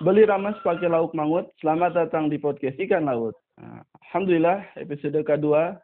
[0.00, 1.52] Beli rames pakai lauk mangut.
[1.60, 3.36] Selamat datang di podcast ikan laut.
[3.60, 5.76] Nah, Alhamdulillah episode kedua,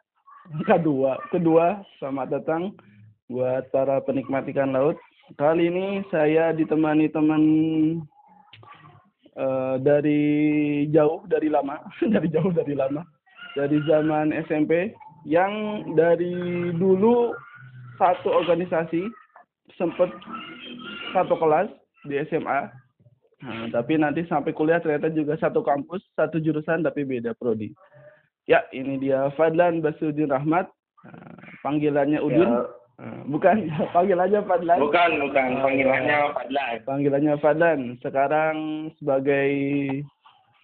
[0.65, 1.85] kedua, kedua.
[2.01, 2.73] Selamat datang
[3.29, 4.97] buat para penikmat ikan laut.
[5.37, 7.43] Kali ini saya ditemani teman
[9.37, 11.77] uh, dari jauh, dari lama,
[12.17, 13.05] dari jauh, dari lama,
[13.53, 14.97] dari zaman SMP
[15.29, 17.37] yang dari dulu
[18.01, 19.05] satu organisasi
[19.77, 20.09] sempat
[21.13, 21.69] satu kelas
[22.09, 22.86] di SMA
[23.37, 27.69] Nah, tapi nanti sampai kuliah ternyata juga satu kampus, satu jurusan tapi beda prodi.
[28.49, 30.65] Ya, ini dia Fadlan Basudin Rahmat.
[31.05, 32.49] Nah, panggilannya Udin.
[32.49, 32.65] Ya.
[32.97, 34.79] Nah, bukan, panggilannya Fadlan.
[34.81, 35.49] Bukan, bukan.
[35.61, 36.73] Panggilannya Fadlan.
[36.87, 37.79] Panggilannya Fadlan.
[38.01, 38.55] Sekarang
[38.97, 39.49] sebagai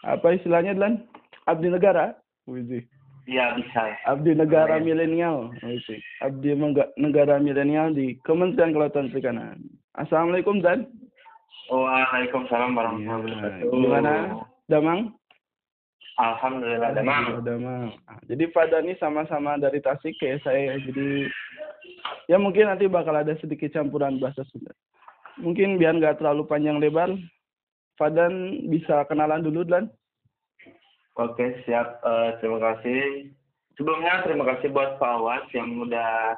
[0.02, 1.06] apa istilahnya, Dlan?
[1.46, 2.18] Abdi negara.
[2.50, 2.88] Wih,
[3.24, 3.96] Iya bisa.
[4.04, 5.56] Abdi negara milenial.
[6.20, 6.60] Abdi
[7.00, 9.64] negara milenial di Kementerian Kelautan Perikanan.
[9.96, 10.92] Assalamualaikum Dan.
[11.72, 13.66] Waalaikumsalam warahmatullahi iya.
[13.66, 13.72] wabarakatuh.
[13.72, 14.14] Gimana,
[14.68, 15.00] Damang?
[16.22, 17.26] Alhamdulillah Damang.
[17.42, 17.86] Damang.
[17.98, 20.78] Nah, jadi pada ini sama-sama dari Tasik kayak saya.
[20.78, 21.32] Jadi
[22.30, 24.76] ya mungkin nanti bakal ada sedikit campuran bahasa Sunda.
[25.42, 27.10] Mungkin biar nggak terlalu panjang lebar,
[27.98, 29.90] Fadan bisa kenalan dulu, Dan.
[31.18, 32.02] Oke, siap.
[32.06, 33.30] Uh, terima kasih.
[33.78, 36.38] Sebelumnya terima kasih buat Pak Awas yang udah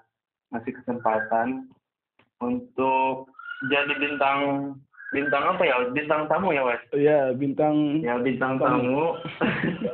[0.55, 1.67] ngasih kesempatan
[2.39, 3.27] untuk
[3.67, 4.39] jadi bintang
[5.15, 5.75] bintang apa ya?
[5.95, 9.15] Bintang tamu ya Wes iya bintang ya bintang tamu,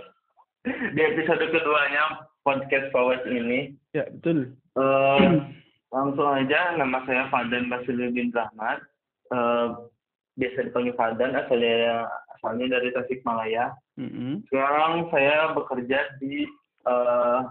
[0.97, 3.77] di episode keduanya podcast Pawes ini.
[3.93, 4.57] Ya betul.
[4.73, 5.45] Uh,
[5.95, 8.81] langsung aja nama saya Fadan Basiluddin Rahmat.
[9.29, 9.87] Uh,
[10.35, 13.77] biasa dipanggil Fadan asalnya asalnya dari Tasikmalaya.
[13.99, 14.47] Mm-hmm.
[14.47, 16.47] sekarang saya bekerja di
[16.89, 17.43] uh,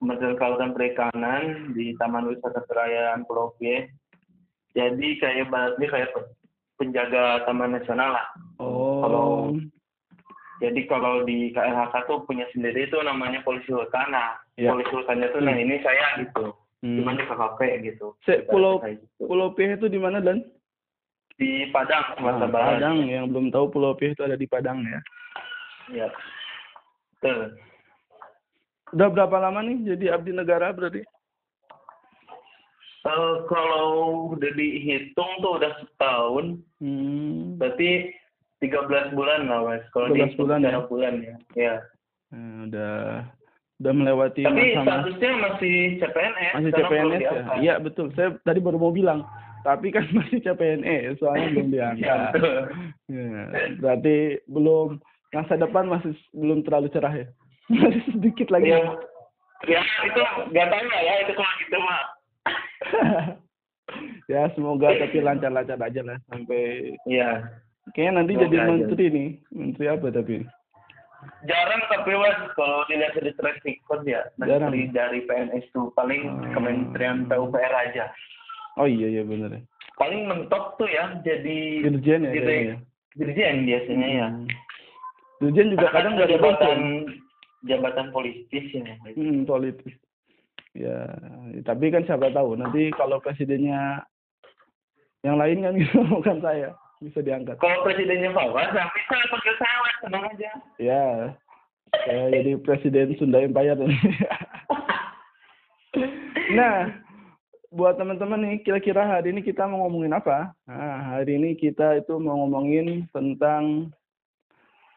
[0.00, 3.86] Kementerian Kelautan Perikanan di Taman Wisata Perayaan Pulau Pie
[4.76, 6.10] jadi kayak baratnya kayak
[6.78, 8.26] penjaga taman nasional lah.
[8.62, 9.02] Oh.
[9.02, 9.28] Kalau
[10.58, 14.10] jadi kalau di KLHK tuh punya sendiri itu namanya polisi hutan.
[14.10, 14.74] Nah, ya.
[14.74, 15.58] polisi hutannya tuh nah, hmm.
[15.58, 16.44] nah ini saya gitu.
[16.82, 16.96] Hmm.
[17.02, 18.06] Cuma di KKP gitu.
[18.22, 19.06] Se pulau gitu.
[19.18, 20.42] Pulau P itu di mana dan?
[21.38, 22.70] Di Padang, Sumatera ah, Barat.
[22.82, 25.00] Padang, yang belum tahu Pulau P itu ada di Padang ya.
[25.94, 26.08] Iya.
[27.18, 27.54] Betul.
[28.94, 31.02] Udah berapa lama nih jadi abdi negara berarti?
[33.08, 33.88] Uh, kalau
[34.36, 37.56] udah dihitung tuh udah setahun, hmm.
[37.56, 38.12] berarti
[38.60, 39.84] 13 bulan lah mas.
[39.94, 40.84] Kalau di bulan ya?
[40.84, 41.34] bulan ya.
[41.56, 41.74] ya.
[42.28, 43.24] Hmm, udah
[43.78, 46.54] udah melewati Tapi masa statusnya masih CPNS.
[46.58, 47.42] Masih CPNS ya.
[47.62, 48.10] Iya betul.
[48.18, 49.22] Saya tadi baru mau bilang.
[49.62, 52.30] Tapi kan masih CPNS, soalnya belum diangkat.
[53.10, 53.42] ya,
[53.78, 54.16] berarti
[54.50, 54.98] belum
[55.34, 57.26] masa depan masih belum terlalu cerah ya.
[57.72, 58.74] masih sedikit lagi.
[58.74, 58.82] Ya,
[59.66, 60.22] ya itu
[60.54, 62.17] gak tanya ya itu kalau gitu mah
[64.32, 67.44] ya semoga tapi lancar-lancar aja lah sampai ya
[67.96, 69.14] kayaknya nanti semoga jadi menteri aja.
[69.16, 70.36] nih menteri apa tapi
[71.48, 74.70] jarang tapi was kalau dilihat dari track record ya jarang.
[74.70, 76.52] menteri dari PNS tuh paling hmm.
[76.54, 78.12] Kementerian PUPR aja
[78.78, 79.58] oh iya iya benar
[79.98, 82.76] paling mentok tuh ya jadi dirjen ya, jadi, ya.
[83.18, 84.28] dirjen biasanya ya.
[84.30, 84.46] hmm.
[84.46, 84.56] ya
[85.42, 86.78] dirjen juga kadang nggak jabatan
[87.66, 89.94] jabatan politis ya hmm, politis
[90.78, 91.10] ya
[91.66, 94.06] tapi kan siapa tahu nanti kalau presidennya
[95.26, 97.58] yang lain kan gitu bukan saya bisa diangkat.
[97.58, 100.50] Kalau presidennya Fawaz bisa panggil saya tenang aja.
[100.78, 101.06] Ya
[102.06, 103.74] saya jadi presiden Sunda Empire.
[106.48, 106.88] Nah
[107.68, 110.56] buat teman-teman nih kira-kira hari ini kita mau ngomongin apa?
[110.64, 113.92] Nah hari ini kita itu mau ngomongin tentang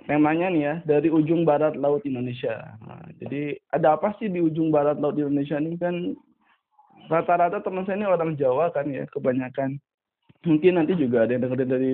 [0.05, 2.73] temanya nih ya dari ujung barat laut Indonesia.
[2.81, 6.17] Nah, jadi ada apa sih di ujung barat laut Indonesia ini kan
[7.09, 9.77] rata-rata teman saya ini orang Jawa kan ya kebanyakan.
[10.41, 11.91] Mungkin nanti juga ada yang dengerin dari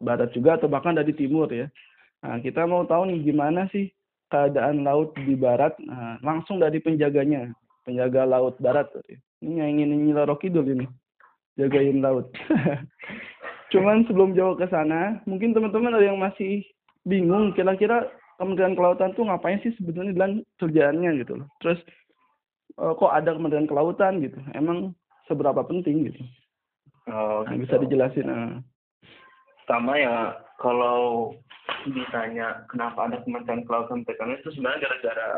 [0.00, 1.68] barat juga atau bahkan dari timur ya.
[2.24, 3.92] Nah, kita mau tahu nih gimana sih
[4.32, 7.52] keadaan laut di barat nah, langsung dari penjaganya,
[7.84, 8.88] penjaga laut barat.
[9.44, 10.86] Ini yang ingin Nyiloro Kidul ini.
[11.54, 12.32] Jagain laut.
[13.72, 16.66] Cuman sebelum jauh ke sana, mungkin teman-teman ada yang masih
[17.04, 21.48] bingung kira-kira Kementerian Kelautan tuh ngapain sih sebetulnya dalam kerjaannya gitu loh.
[21.62, 21.78] Terus
[22.82, 24.38] uh, kok ada Kementerian Kelautan gitu?
[24.56, 24.92] Emang
[25.30, 26.20] seberapa penting gitu?
[27.06, 27.68] Oh, nah, gitu.
[27.68, 28.26] bisa dijelasin.
[28.26, 28.58] Uh.
[29.64, 31.32] Sama ya kalau
[31.86, 35.28] ditanya kenapa ada Kementerian Kelautan Perikanan itu sebenarnya gara-gara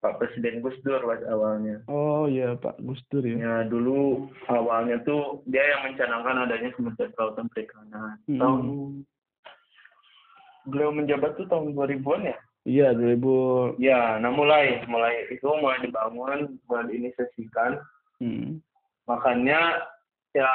[0.00, 1.84] Pak Presiden Gus Dur awalnya.
[1.92, 3.36] Oh iya Pak Gus Dur ya.
[3.36, 8.16] Ya dulu awalnya tuh dia yang mencanangkan adanya Kementerian Kelautan Perikanan.
[8.24, 8.40] Hmm.
[8.40, 8.64] Tahun
[10.70, 12.38] beliau menjabat tuh tahun 2000-an ya?
[12.64, 13.80] Iya, 2000.
[13.82, 17.82] Ya, nah mulai mulai itu mulai dibangun, mulai diinisiasikan.
[18.22, 18.62] Hmm.
[19.08, 19.82] Makanya
[20.30, 20.50] ya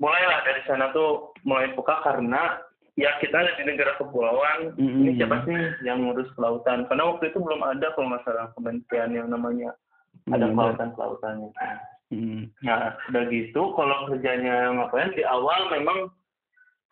[0.00, 2.58] mulailah dari sana tuh mulai buka karena
[2.94, 5.00] ya kita ada di negara kepulauan mm-hmm.
[5.02, 9.28] ini siapa sih yang ngurus kelautan karena waktu itu belum ada kalau masalah kementerian yang
[9.30, 9.74] namanya
[10.26, 10.34] mm-hmm.
[10.34, 11.50] ada kelautan kelautannya
[12.14, 12.42] mm-hmm.
[12.62, 16.10] nah udah gitu kalau kerjanya ngapain di awal memang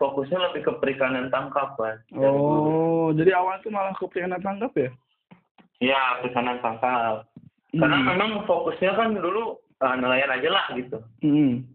[0.03, 4.91] fokusnya lebih ke perikanan tangkap kan oh jadi awal itu malah ke perikanan tangkap ya
[5.83, 7.27] Iya, perikanan tangkap.
[7.75, 8.07] Karena mm.
[8.15, 11.03] memang fokusnya kan dulu uh, nelayan aja lah gitu.
[11.27, 11.67] Mm.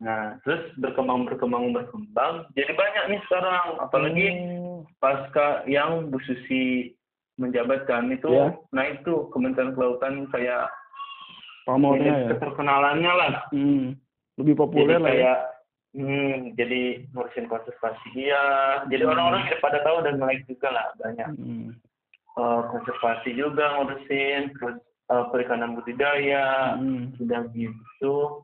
[0.00, 4.78] Nah, terus berkembang berkembang berkembang, jadi banyak nih sekarang, apalagi mm.
[4.96, 6.96] pasca yang Bu Susi
[7.36, 8.54] menjabatkan itu, yeah.
[8.70, 10.70] nah itu Kementerian Kelautan kayak
[11.66, 12.28] pamornya ya.
[12.32, 13.32] Keterkenalannya lah.
[13.52, 13.98] Mm.
[14.40, 15.18] Lebih populer jadi lah ya.
[15.20, 15.53] kayak, ya.
[15.94, 18.82] Hmm, jadi ngurusin konservasi iya.
[18.90, 19.62] Jadi orang-orang mm.
[19.62, 21.38] pada tahu dan melek juga lah banyak.
[21.38, 21.70] Mm.
[22.34, 27.14] Uh, konservasi juga ngurusin, terus uh, perikanan budidaya, hmm.
[27.22, 28.42] udah gitu.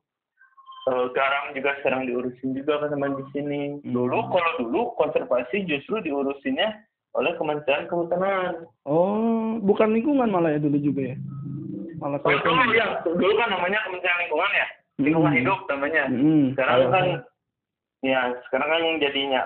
[0.88, 3.82] Uh, garam juga sekarang diurusin juga kan sama di sini.
[3.82, 3.92] Hmm.
[3.92, 6.86] Dulu kalau dulu konservasi justru diurusinnya
[7.18, 8.70] oleh Kementerian Kehutanan.
[8.86, 11.16] Oh, bukan lingkungan malah ya dulu juga ya?
[12.00, 14.66] Malah oh, dulu, ya, dulu kan namanya Kementerian Lingkungan ya,
[15.02, 15.40] lingkungan hmm.
[15.42, 16.02] hidup namanya.
[16.08, 16.44] Hmm.
[16.56, 16.88] Sekarang Ayo.
[16.88, 17.06] kan,
[18.00, 19.42] ya sekarang kan jadinya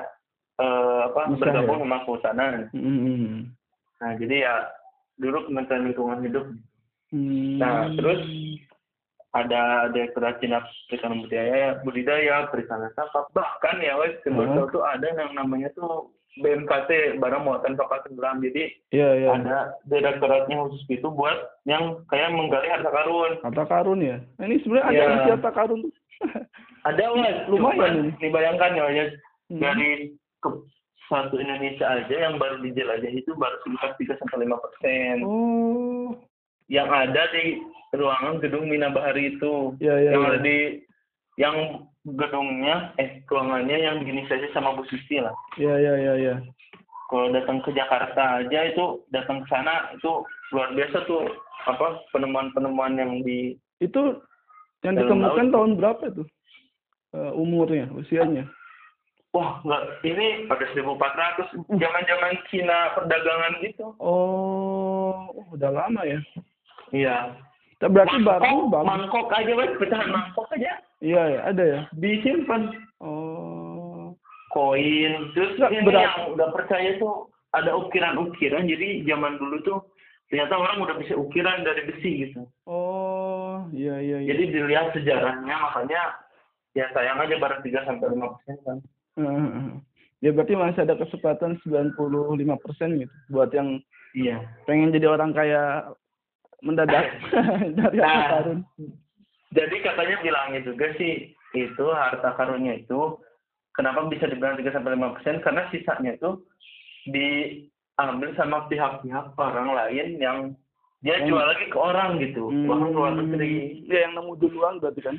[0.62, 1.84] uh, apa Bisa, bergabung ya?
[1.86, 2.54] sama kehutanan.
[2.70, 3.52] Hmm.
[4.02, 4.54] Nah jadi ya
[5.18, 6.46] dulu Kementerian Lingkungan Hidup
[7.14, 7.62] Hmm.
[7.62, 8.20] Nah, terus
[9.30, 14.70] ada Direktorat Cina Perikanan Budidaya, Budidaya, Perikanan Tangkap, bahkan ya wes hmm.
[14.74, 16.10] tuh ada yang namanya tuh
[16.40, 18.42] BMKT barang muatan kapal tenggelam.
[18.42, 19.34] Jadi yeah, yeah.
[19.38, 21.36] ada direktoratnya khusus itu buat
[21.68, 23.32] yang kayak menggali harta karun.
[23.42, 24.16] Harta karun ya.
[24.38, 25.94] Nah, ini sebenarnya ada harta karun tuh.
[26.88, 28.14] ada wes, lumayan.
[28.18, 29.04] Dibayangkan ya, ya
[29.50, 29.60] hmm.
[29.62, 29.90] dari
[30.42, 30.48] ke
[31.06, 35.20] satu Indonesia aja yang baru dijelajah itu baru sekitar tiga sampai lima persen.
[35.22, 36.16] Oh
[36.68, 37.60] yang ada di
[37.92, 40.28] ruangan gedung Mina Bahari itu ya, ya, yang ya.
[40.32, 40.58] ada di
[41.36, 41.56] yang
[42.04, 45.32] gedungnya eh ruangannya yang diinisiasi sama Bu Susi lah.
[45.56, 46.34] Iya iya iya iya.
[47.08, 51.24] Kalau datang ke Jakarta aja itu datang ke sana itu luar biasa tuh
[51.64, 54.20] apa penemuan-penemuan yang di itu
[54.84, 56.28] yang ditemukan tahun berapa tuh
[57.16, 58.44] uh, umurnya usianya?
[59.34, 63.90] Wah, enggak, ini pada 1400, zaman-zaman Cina perdagangan gitu.
[63.98, 66.22] Oh, udah lama ya?
[66.94, 67.34] Iya.
[67.82, 68.86] Berarti mangkok, baru bagus.
[68.86, 70.78] Mangkok aja wes pecahan mangkok aja.
[71.04, 71.80] Iya ya, ada ya.
[71.92, 72.72] Disimpan.
[73.04, 74.16] Oh.
[74.48, 75.12] Koin.
[75.36, 76.00] Terus Nggak, ini berat.
[76.00, 78.64] yang udah percaya tuh ada ukiran-ukiran.
[78.64, 79.78] Jadi zaman dulu tuh
[80.32, 82.48] ternyata orang udah bisa ukiran dari besi gitu.
[82.64, 84.24] Oh, iya iya.
[84.24, 84.32] iya.
[84.32, 86.02] Jadi dilihat sejarahnya makanya
[86.72, 88.78] ya sayang aja baru 3 sampai lima persen kan.
[90.24, 93.76] Ya berarti masih ada kesempatan 95 persen gitu buat yang
[94.16, 95.92] iya pengen jadi orang kaya
[96.64, 97.12] mendadak
[97.76, 98.56] dari nah.
[99.54, 103.22] Jadi katanya bilangnya juga sih itu harta karunnya itu
[103.78, 106.42] kenapa bisa dibilang 3 sampai lima persen karena sisanya itu
[107.06, 110.38] diambil sama pihak-pihak orang lain yang
[111.04, 111.28] dia hmm.
[111.28, 112.64] jual lagi ke orang gitu, hmm.
[112.66, 113.84] orang luar negeri.
[113.84, 115.16] Ya yang nemu duluan berarti kan?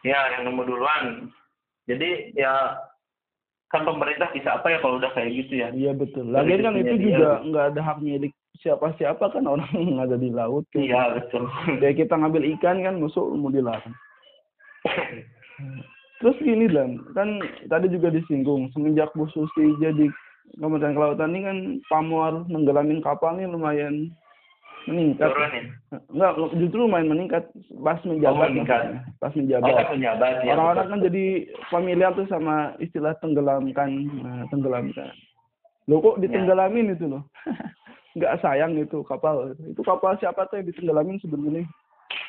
[0.00, 1.04] Ya yang nemu duluan.
[1.84, 2.80] Jadi ya
[3.68, 5.68] kan pemerintah bisa apa ya kalau udah kayak gitu ya?
[5.70, 6.32] Iya betul.
[6.32, 8.32] Lagian kan itu juga nggak ada hak milik
[8.62, 10.64] siapa-siapa kan orang yang ada di laut.
[10.72, 10.84] Kan.
[10.84, 11.48] Iya betul.
[11.80, 13.94] Kayak kita ngambil ikan kan musuh mau dilarang.
[16.16, 20.08] Terus gini dan kan tadi juga disinggung semenjak Bu Susi jadi
[20.56, 21.58] Kementerian Kelautan ini kan
[21.90, 24.14] pamor menggelamin kapal ini lumayan
[24.86, 25.28] meningkat.
[25.28, 25.62] Turun ya?
[26.14, 27.44] Enggak, justru lumayan meningkat
[27.82, 28.46] pas menjabat.
[28.46, 28.82] Oh, meningkat.
[29.18, 29.74] Pas menjabat.
[29.74, 30.52] Oh, menjabat ya.
[30.54, 31.24] Orang-orang kan jadi
[31.68, 33.90] familiar tuh sama istilah tenggelamkan,
[34.22, 35.10] nah, tenggelamkan.
[35.90, 36.94] Lo kok ditenggelamin ya.
[36.98, 37.22] itu loh.
[38.16, 41.64] nggak sayang itu kapal itu kapal siapa tuh yang ditenggelamin sebenarnya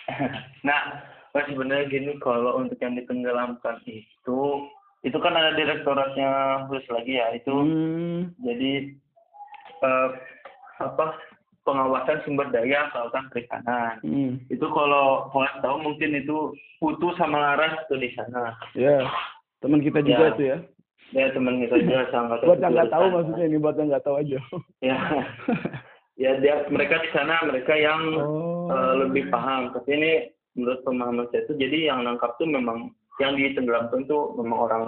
[0.67, 1.01] nah
[1.34, 4.41] sebenarnya gini kalau untuk yang ditenggelamkan itu
[5.06, 8.36] itu kan ada direktoratnya khusus lagi ya itu hmm.
[8.41, 8.72] jadi
[9.86, 10.10] uh,
[10.82, 11.15] apa
[11.63, 14.44] pengawasan sumber daya kelautan perikanan hmm.
[14.51, 16.51] itu kalau kalau tahu mungkin itu
[16.82, 19.06] putu sama laras tuh di sana ya
[19.63, 20.34] teman kita juga ya.
[20.34, 20.58] itu ya
[21.15, 24.15] ya teman kita juga sangat buat yang nggak tahu maksudnya ini buat yang nggak tahu
[24.19, 24.39] aja.
[24.83, 24.97] Ya.
[26.17, 28.73] Ya dia mereka di sana mereka yang oh.
[28.73, 29.69] uh, lebih paham.
[29.69, 30.11] Tapi ini
[30.57, 32.89] menurut pemahaman saya itu jadi yang nangkap tuh memang
[33.21, 34.83] yang ditenggelamkan tuh memang orang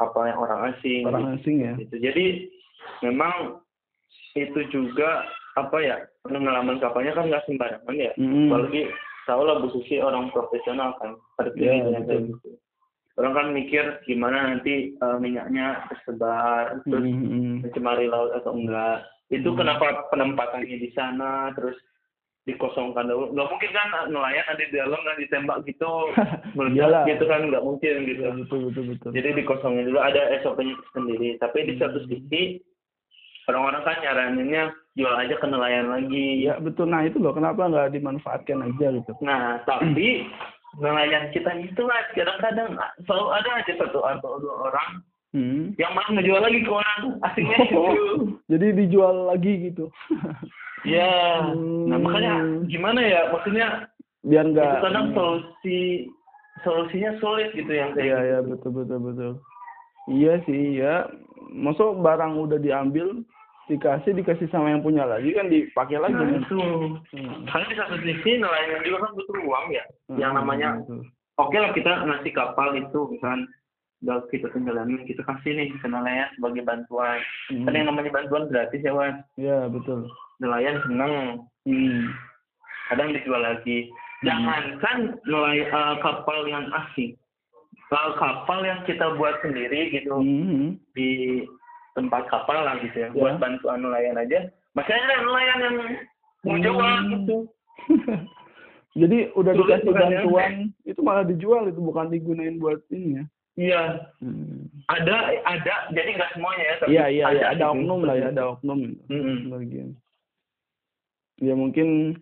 [0.00, 1.04] kapal yang orang asing.
[1.04, 1.76] Orang asing ya.
[1.76, 2.00] Gitu.
[2.00, 2.26] jadi
[3.04, 3.60] memang
[4.32, 5.28] itu juga
[5.58, 8.12] apa ya pengalaman kapalnya kan nggak sembarangan ya.
[8.16, 8.48] Mm.
[8.48, 8.82] apalagi
[9.28, 12.56] tahu lah Bu Susi orang profesional kan artinya yeah, gitu
[13.18, 17.66] orang kan mikir gimana nanti uh, minyaknya tersebar terus mm-hmm.
[17.66, 19.02] mencemari laut atau enggak.
[19.28, 19.58] Itu mm-hmm.
[19.58, 21.74] kenapa penempatannya di sana terus
[22.46, 23.10] dikosongkan?
[23.10, 25.92] Dulu nggak mungkin kan nelayan ada di dalam dan ditembak gitu.
[26.56, 28.22] Meledak gitu kan nggak mungkin gitu.
[28.22, 29.10] Ya, betul betul betul.
[29.10, 31.34] Jadi dikosongin dulu ada SOP-nya sendiri.
[31.42, 32.62] Tapi di satu sisi
[33.50, 34.62] orang-orang kan nyaraninnya
[34.94, 36.46] jual aja ke nelayan lagi.
[36.46, 36.86] Ya betul.
[36.86, 39.12] Nah itu loh kenapa nggak dimanfaatkan aja gitu?
[39.26, 40.22] Nah tapi
[40.76, 42.76] nelayan kita itu lah kadang-kadang
[43.08, 44.88] selalu ada aja satu atau dua orang
[45.32, 45.64] hmm.
[45.80, 47.94] yang mau ngejual lagi ke orang asingnya oh,
[48.52, 49.88] jadi dijual lagi gitu
[50.86, 51.90] Ya, hmm.
[51.90, 52.34] nah makanya
[52.70, 53.90] gimana ya maksudnya
[54.22, 56.06] biar enggak kadang solusi
[56.62, 59.32] solusinya sulit gitu yang kayak Iya, iya betul betul betul.
[60.08, 61.06] Iya sih, ya.
[61.52, 63.26] Masuk barang udah diambil
[63.68, 66.60] dikasih dikasih sama yang punya lagi kan dipakai lagi nah, itu
[67.12, 67.44] hmm.
[67.52, 70.80] karena di satu sisi nelayan juga kan butuh uang ya hmm, yang namanya
[71.36, 73.44] oke okay lah kita ngasih kapal itu misalkan
[73.98, 77.18] udah kita tenggelamin kita kasih nih ke nelayan sebagai bantuan
[77.52, 77.66] hmm.
[77.66, 80.08] kan yang namanya bantuan gratis ya Wan iya betul
[80.40, 81.12] nelayan seneng
[81.66, 82.14] hmm.
[82.88, 84.24] kadang dijual lagi hmm.
[84.24, 87.18] jangankan nelayan uh, kapal yang asing
[87.88, 90.76] kalau kapal yang kita buat sendiri gitu hmm.
[90.92, 91.10] di
[92.08, 93.16] tempat kapal lah gitu ya, ya.
[93.20, 94.48] buat bantuan nelayan aja.
[94.72, 95.74] Masih ada nelayan yang
[96.40, 96.64] mau hmm.
[96.64, 97.36] jual gitu.
[99.04, 100.90] Jadi udah Sulit dikasih bantuan ya.
[100.90, 103.24] itu malah dijual itu bukan digunain buat ini ya?
[103.58, 103.82] Iya.
[104.22, 104.70] Hmm.
[104.86, 108.26] ada ada jadi nggak semuanya ya tapi iya iya ada, ya, ada oknum lah ya
[108.32, 108.80] ada oknum.
[109.10, 109.52] Hmm.
[109.52, 109.88] bagian.
[111.42, 112.18] Ya mungkin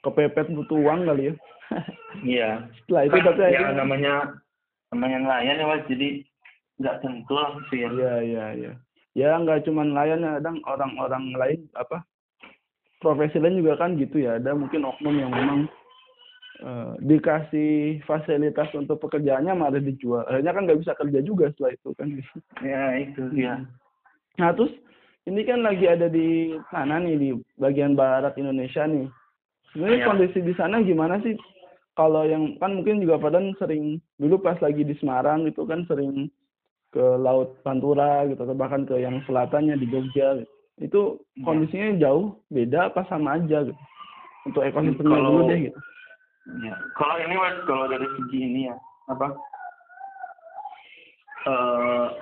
[0.00, 1.34] kepepet butuh uang kali ya.
[2.24, 2.50] Iya.
[2.80, 4.14] Setelah itu tapi ya namanya
[4.94, 5.84] namanya nelayan ya mas.
[5.90, 6.08] Jadi
[6.80, 7.88] nggak tentu lah sih ya.
[7.92, 8.72] Iya iya iya.
[9.12, 12.02] Ya nggak cuma nelayan ya kadang orang-orang lain apa
[13.04, 14.40] profesi lain juga kan gitu ya.
[14.40, 15.60] Ada mungkin oknum yang memang
[16.64, 20.24] uh, dikasih fasilitas untuk pekerjaannya malah dijual.
[20.24, 22.08] Akhirnya kan nggak bisa kerja juga setelah itu kan.
[22.64, 23.60] Ya itu ya
[24.38, 24.72] nah terus
[25.28, 27.28] ini kan lagi ada di sana nih di
[27.60, 29.04] bagian barat Indonesia nih.
[29.70, 30.06] Sebenarnya ya.
[30.08, 31.36] kondisi di sana gimana sih?
[31.94, 36.32] Kalau yang kan mungkin juga Padan sering dulu pas lagi di Semarang itu kan sering
[36.90, 40.52] ke laut Pantura gitu atau bahkan ke yang selatannya di Jogja gitu.
[40.80, 41.00] Itu
[41.38, 41.44] ya.
[41.44, 43.82] kondisinya jauh beda apa sama aja gitu.
[44.48, 45.78] Untuk ekosistemnya kalau, dulu deh gitu.
[46.66, 46.74] Ya.
[46.98, 48.76] Kalau ini mas kalau dari segi ini ya
[49.12, 49.28] apa?
[51.40, 52.12] Uh,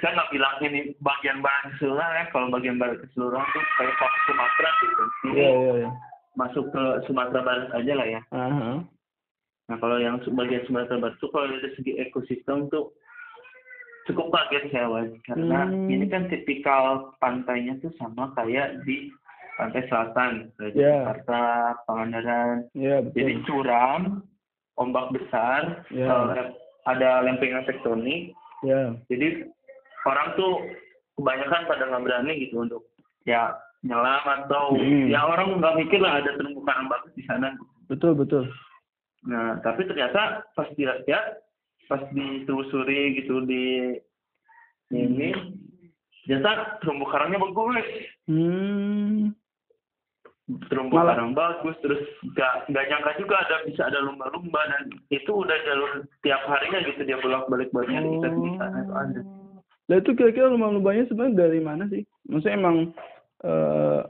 [0.00, 4.70] saya nggak bilang ini bagian barat keseluruhan ya kalau bagian barat keseluruhan tuh kayak Sumatera
[4.80, 5.04] gitu
[5.36, 5.92] yeah, yeah, yeah.
[6.34, 8.76] masuk ke Sumatera Barat aja lah ya uh -huh.
[9.68, 12.96] nah kalau yang bagian Sumatera Barat tuh kalau dari segi ekosistem tuh
[14.10, 15.88] cukup kaget saya was karena hmm.
[15.90, 19.12] ini kan tipikal pantainya tuh sama kayak di
[19.60, 21.06] pantai selatan kayak yeah.
[21.06, 21.42] Jakarta
[21.86, 23.16] Pangandaran yeah, betul.
[23.18, 24.00] jadi curam
[24.80, 26.10] ombak besar yeah.
[26.10, 26.50] uh,
[26.90, 28.34] ada lempengan tektonik
[28.66, 28.96] yeah.
[29.06, 29.46] jadi
[30.06, 30.52] orang tuh
[31.18, 32.82] kebanyakan pada nggak berani gitu untuk
[33.22, 35.10] ya nyelam atau hmm.
[35.10, 37.54] ya orang nggak mikir lah ada terumbu karang bagus di sana.
[37.90, 38.46] Betul betul.
[39.26, 41.02] Nah tapi ternyata pas dilihat
[41.90, 43.96] pas ditelusuri gitu di
[44.92, 45.32] ini
[46.24, 47.86] ternyata terumbu karangnya bagus.
[48.28, 49.34] Hmm.
[50.68, 51.16] Terumbu Malah.
[51.16, 52.02] karang bagus terus
[52.34, 57.00] nggak nggak nyangka juga ada bisa ada lumba-lumba dan itu udah jalur tiap harinya gitu
[57.06, 58.20] dia bolak balik buat nyari oh.
[58.20, 59.20] di sana itu ada.
[59.90, 62.02] Lah itu kira-kira lumba-lumbanya sebenarnya dari mana sih?
[62.28, 62.76] Maksudnya emang
[63.46, 64.02] uh,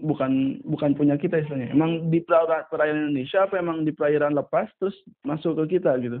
[0.00, 1.72] bukan bukan punya kita istilahnya.
[1.72, 6.20] Emang di perairan Indonesia apa emang di perairan lepas terus masuk ke kita gitu?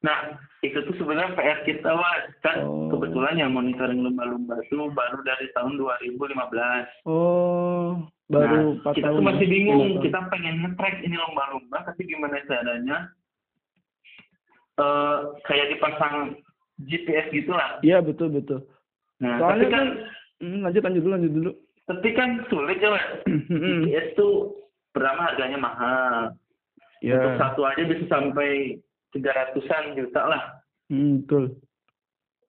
[0.00, 2.32] Nah, itu tuh sebenarnya PR kita, Mas.
[2.40, 2.88] Kan oh.
[2.88, 7.04] kebetulan yang monitoring lumba-lumba itu baru dari tahun 2015.
[7.04, 8.00] Oh,
[8.32, 9.18] baru nah, kita tahun.
[9.20, 9.52] tuh masih ya?
[9.52, 10.00] bingung.
[10.00, 13.12] Kita pengen nge-track ini lumba-lumba, tapi gimana caranya?
[14.80, 16.40] Uh, kayak dipasang
[16.88, 17.76] GPS gitulah.
[17.84, 18.64] Iya betul betul.
[19.20, 19.86] Nah, Soalnya tapi kan, kan
[20.40, 21.52] hmm, lanjut lanjut dulu lanjut dulu.
[21.84, 23.06] Tapi kan sulit ya, Mas.
[23.84, 24.56] GPS tuh
[24.96, 26.32] pertama harganya mahal.
[27.04, 27.20] Ya.
[27.20, 28.80] Untuk satu aja bisa sampai
[29.14, 30.42] tiga ratusan juta lah.
[30.90, 31.58] Hmm, betul.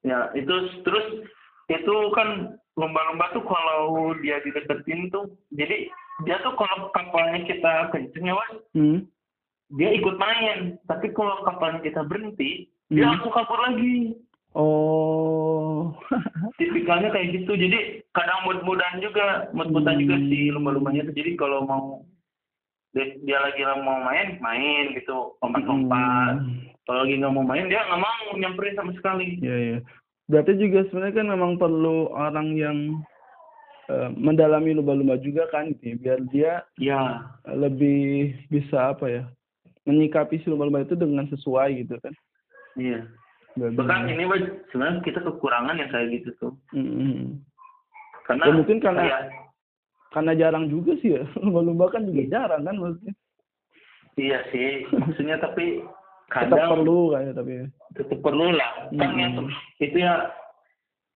[0.02, 1.30] Ya, itu terus
[1.70, 5.92] itu kan lomba-lomba tuh kalau dia dideketin tuh, jadi
[6.26, 9.00] dia tuh kalau kapalnya kita kenceng ya, Mas, hmm.
[9.78, 10.78] dia ikut main.
[10.90, 13.12] Tapi kalau kapalnya kita berhenti, dia hmm.
[13.16, 14.20] langsung kabur lagi
[14.52, 15.96] oh
[16.60, 20.02] tipikalnya kayak gitu jadi kadang mud-mudan juga mud-mudan hmm.
[20.04, 21.84] juga sih lumba-lumbanya tuh jadi kalau mau
[22.92, 26.60] dia, dia lagi mau main main gitu lompat-lompat hmm.
[26.88, 29.80] kalau lagi nggak mau main dia nggak mau nyamperin sama sekali iya iya
[30.32, 32.78] berarti juga sebenarnya kan memang perlu orang yang
[33.92, 37.02] uh, mendalami lumba-lumba juga kan gitu ya, biar dia ya
[37.48, 39.24] lebih bisa apa ya
[39.88, 42.16] menyikapi si lumba-lumba itu dengan sesuai gitu kan
[42.80, 43.08] Iya.
[43.60, 44.24] Bahkan ini
[44.72, 46.54] sebenarnya kita kekurangan yang kayak gitu tuh.
[46.72, 47.44] Mm-hmm.
[48.24, 49.20] Karena ya, mungkin karena ya,
[50.12, 51.24] karena jarang juga sih ya.
[51.42, 53.14] Lumba-lumba kan juga jarang kan maksudnya.
[54.20, 54.86] Iya sih.
[54.92, 55.82] Maksudnya tapi
[56.36, 57.52] kadang tetap perlu kayaknya tapi
[57.96, 58.72] tetap perlu lah.
[58.96, 59.52] Kan hmm.
[59.80, 60.32] itu ya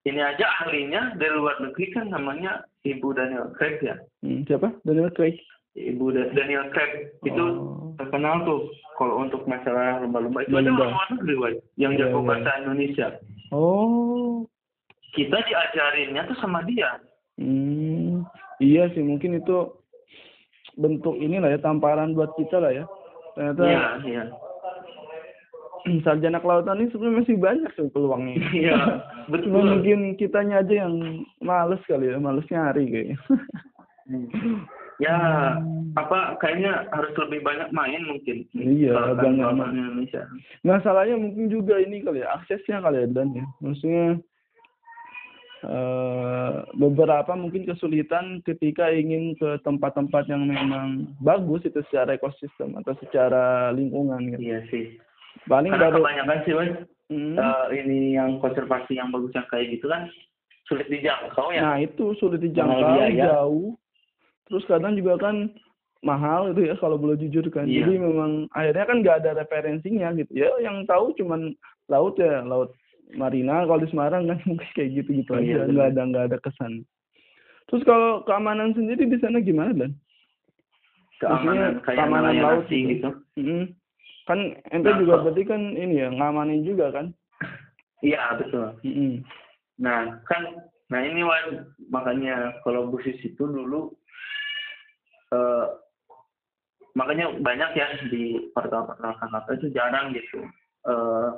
[0.06, 3.98] ini aja ahlinya dari luar negeri kan namanya Ibu Daniel Craig ya?
[4.22, 4.70] Hmm, siapa?
[4.86, 5.40] Daniel Craig?
[5.75, 7.20] Ibu Daniel Craig.
[7.25, 7.92] Itu oh.
[8.00, 10.46] terkenal tuh kalau untuk masalah lumba-lumba.
[10.46, 12.28] Itu ada luar negeri yang yeah, jago yeah.
[12.32, 13.08] bahasa Indonesia.
[13.50, 14.46] Oh.
[15.18, 17.02] Kita diajarinnya tuh sama dia.
[17.40, 17.95] Hmm
[18.59, 19.71] iya sih mungkin itu
[20.75, 22.85] bentuk inilah ya tamparan buat kita lah ya.
[23.35, 24.24] Ternyata iya iya.
[26.05, 28.38] sarjana kelautan ini sebenarnya masih banyak tuh peluangnya.
[28.65, 28.77] Iya
[29.29, 29.51] betul.
[29.51, 33.17] Cuma mungkin kitanya aja yang males kali ya males nyari kayaknya.
[34.95, 35.17] Ya
[36.00, 38.47] apa kayaknya harus lebih banyak main mungkin.
[38.55, 40.24] Iya banyak main Indonesia.
[40.63, 43.45] Masalahnya mungkin juga ini kali ya aksesnya kali ya dan ya.
[43.62, 44.19] Maksudnya
[46.75, 53.74] beberapa mungkin kesulitan ketika ingin ke tempat-tempat yang memang bagus itu secara ekosistem atau secara
[53.74, 54.41] lingkungan gitu.
[54.41, 55.00] Iya sih.
[55.50, 56.72] Paling Karena baru, kebanyakan sih mas,
[57.12, 57.36] hmm.
[57.38, 60.07] uh, ini yang konservasi yang bagus yang kayak gitu kan
[60.65, 61.62] sulit dijangkau ya.
[61.62, 63.77] Nah itu sulit dijangkau jauh.
[64.45, 65.50] Terus kadang juga kan
[66.05, 67.65] mahal itu ya kalau boleh jujur kan.
[67.65, 67.86] Iya.
[67.86, 70.50] Jadi memang akhirnya kan nggak ada referensinya gitu ya.
[70.62, 71.53] Yang tahu cuman
[71.89, 72.74] laut ya laut
[73.13, 76.25] Marina kalau di Semarang kan mungkin kayak gitu gitu oh, aja iya, nggak ada nggak
[76.33, 76.81] ada kesan.
[77.69, 79.91] Terus kalau keamanan sendiri di sana gimana dan?
[81.21, 83.09] Keamanan kayak keamanan laut gitu, gitu.
[83.38, 83.63] Mm-hmm.
[84.25, 84.39] kan
[84.74, 87.13] ente nah, juga berarti kan ini ya ngamanin juga kan?
[88.05, 88.75] Iya betul.
[88.85, 89.13] Mm-hmm.
[89.81, 90.41] nah kan
[90.89, 91.69] nah ini wan.
[91.89, 93.93] Makanya kalau busis itu dulu
[95.33, 95.65] uh,
[96.93, 100.45] makanya banyak ya di portal-portal KKP itu jarang gitu.
[100.85, 101.33] Uh,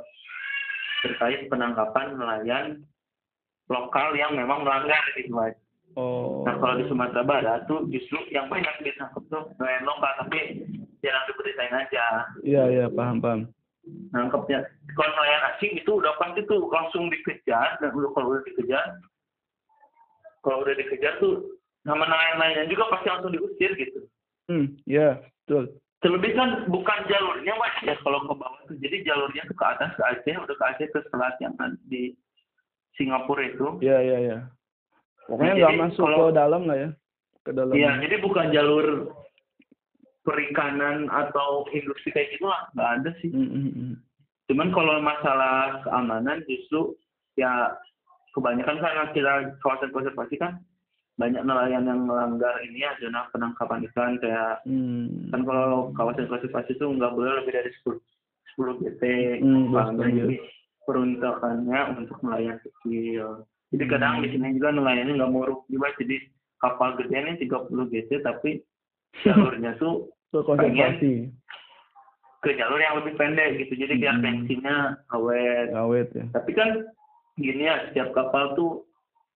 [1.06, 2.66] terkait penangkapan nelayan
[3.68, 5.56] lokal yang memang melanggar gitu Mas.
[5.98, 6.46] Oh.
[6.46, 10.64] Nah kalau di Sumatera Barat tuh justru yang banyak ditangkap tuh nelayan lokal tapi
[11.02, 12.06] jarang diberitain aja.
[12.46, 13.42] Iya iya paham paham.
[14.14, 18.86] Nangkepnya kalau nelayan asing itu udah pasti tuh langsung dikejar dan udah kalau udah dikejar
[20.46, 24.00] kalau udah dikejar tuh nama nelayan-nelayan juga pasti langsung diusir gitu.
[24.48, 28.78] Hmm, iya, betul terlebih kan bukan jalurnya mas ya kalau ke bawah tuh.
[28.78, 31.54] Jadi jalurnya tuh ke atas ke Aceh udah ke Aceh ke selat yang
[31.90, 32.14] di
[32.98, 33.68] Singapura itu.
[33.82, 34.38] Iya iya iya.
[35.28, 36.90] Pokoknya nah, nggak masuk kalau, ke dalam lah ya
[37.44, 37.74] ke dalam.
[37.74, 38.86] Iya jadi bukan jalur
[40.28, 43.32] perikanan atau industri kayak gitu lah nggak ada sih.
[43.32, 43.92] Mm -hmm.
[44.48, 46.96] cuman kalau masalah keamanan justru
[47.36, 47.76] ya
[48.32, 50.64] kebanyakan karena kita kawasan konservasi kan
[51.18, 55.34] banyak nelayan yang melanggar ini ya zona penangkapan ikan kayak hmm.
[55.34, 57.98] kan kalau kawasan konservasi itu nggak boleh lebih dari 10
[58.58, 59.04] 10 GT
[59.42, 60.38] hmm, jadi
[60.88, 63.44] peruntukannya untuk nelayan kecil.
[63.76, 63.92] Jadi hmm.
[63.92, 66.18] kadang di sini juga nelayannya nggak mau juga jadi
[66.64, 68.64] kapal gede ini 30 GT tapi
[69.28, 71.34] jalurnya tuh pengen
[72.46, 73.74] ke jalur yang lebih pendek gitu.
[73.76, 75.74] Jadi biar bensinnya awet.
[75.74, 76.26] Awet ya.
[76.32, 76.86] Tapi kan
[77.38, 78.87] gini ya setiap kapal tuh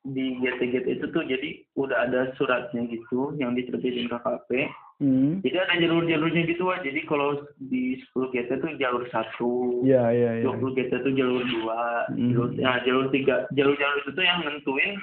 [0.02, 4.66] di GT-GT itu tuh jadi udah ada suratnya gitu yang diterbitin KKP.
[5.02, 5.42] Hmm.
[5.42, 6.78] Jadi ada jalur-jalurnya gitu wah.
[6.82, 10.50] Jadi kalau di 10 GT tuh jalur satu, yeah, yeah, yeah.
[10.50, 12.34] 20 GT tuh jalur dua, hmm.
[12.34, 14.94] jalur, nah jalur tiga, jalur-jalur itu tuh yang nentuin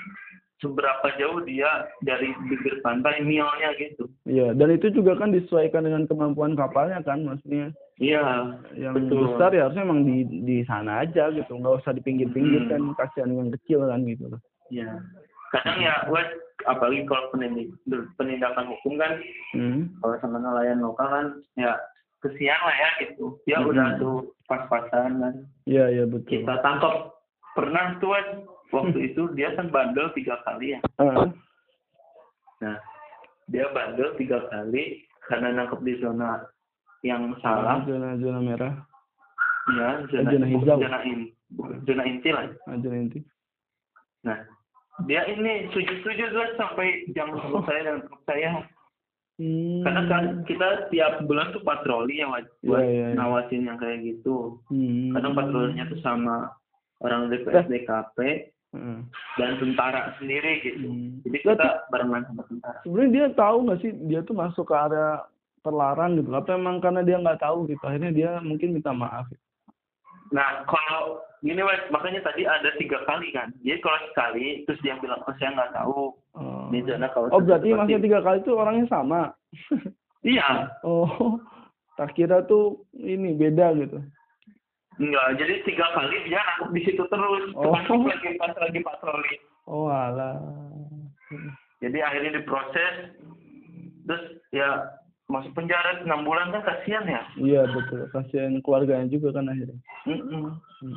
[0.59, 4.11] seberapa jauh dia dari bibir pantai milnya gitu.
[4.27, 7.71] Iya, dan itu juga kan disesuaikan dengan kemampuan kapalnya kan, maksudnya.
[7.99, 9.35] Iya, yang betul.
[9.35, 12.71] besar ya harusnya emang di di sana aja gitu, nggak usah di pinggir-pinggir hmm.
[12.71, 14.43] kan, kasihan yang kecil kan gitu loh.
[14.69, 15.01] Ya.
[15.49, 16.29] Kadang ya, wes
[16.69, 17.33] apalagi kalau
[18.21, 19.17] penindakan hukum kan,
[19.57, 19.97] hmm.
[20.03, 21.27] kalau sama nelayan lokal kan,
[21.57, 21.73] ya
[22.21, 23.39] kesian lah ya gitu.
[23.47, 23.69] Ya hmm.
[23.71, 24.17] udah tuh
[24.51, 25.35] pas-pasan kan.
[25.65, 26.43] Iya iya betul.
[26.43, 27.15] Kita tangkap
[27.55, 28.29] pernah tuh wes
[28.75, 29.09] waktu hmm.
[29.13, 30.81] itu dia kan bandel tiga kali ya.
[30.99, 31.31] Uh.
[32.63, 32.77] Nah
[33.49, 36.43] dia bandel tiga kali karena nangkep di zona
[37.07, 37.87] yang salah.
[37.87, 38.75] Zona zona merah.
[39.69, 40.77] Ya zona, zona hijau.
[40.81, 41.21] Zona, in,
[41.87, 42.45] zona inti lah.
[42.67, 43.21] Ah, zona inti.
[44.27, 44.39] Nah
[45.07, 48.67] dia ini sujud-sujud lah sampai jam grup saya dan grup saya
[49.39, 49.83] hmm.
[49.87, 53.19] karena kan kita tiap bulan tuh patroli yang wajib buat yeah, yeah, yeah.
[53.19, 55.15] nawasin yang kayak gitu hmm.
[55.15, 56.51] kadang patrolinya tuh sama
[57.05, 58.19] orang DPS DKP
[58.75, 59.01] hmm.
[59.39, 61.23] dan tentara sendiri gitu hmm.
[61.23, 65.23] jadi kita barengan sama tentara sebenarnya dia tahu nggak sih dia tuh masuk ke area
[65.63, 69.43] terlarang gitu apa emang karena dia nggak tahu gitu akhirnya dia mungkin minta maaf gitu.
[70.33, 73.55] Nah, kalau gini wes, makanya tadi ada tiga kali kan.
[73.63, 76.01] Jadi kalau sekali, terus dia bilang, oh saya nggak tahu.
[76.39, 79.35] Oh, di zona kalau oh berarti maksudnya tiga kali itu orangnya sama?
[80.27, 80.71] iya.
[80.87, 81.39] Oh,
[81.99, 83.99] tak kira tuh ini beda gitu.
[84.99, 86.43] Enggak, jadi tiga kali dia
[86.75, 87.45] di situ terus.
[87.55, 87.75] Oh.
[88.03, 89.35] lagi pas lagi patroli.
[89.71, 90.43] Oh alah.
[91.79, 93.15] Jadi akhirnya diproses
[94.09, 94.89] terus ya
[95.29, 99.77] masuk penjara enam bulan kan kasihan ya iya betul kasihan keluarganya juga kan akhirnya
[100.09, 100.45] mm -mm.
[100.81, 100.97] Hmm.